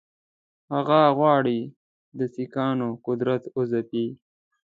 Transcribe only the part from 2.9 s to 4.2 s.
قدرت وځپي.